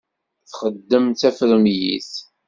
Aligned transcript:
Txeddem 0.49 1.05
d 1.09 1.15
tafremlit. 1.19 2.11